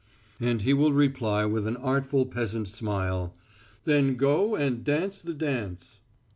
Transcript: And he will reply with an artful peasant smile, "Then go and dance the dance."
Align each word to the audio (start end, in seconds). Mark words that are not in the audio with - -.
And 0.39 0.63
he 0.63 0.73
will 0.73 0.93
reply 0.93 1.45
with 1.45 1.67
an 1.67 1.77
artful 1.77 2.25
peasant 2.25 2.67
smile, 2.67 3.35
"Then 3.83 4.15
go 4.15 4.55
and 4.55 4.83
dance 4.83 5.21
the 5.21 5.35
dance." 5.35 5.99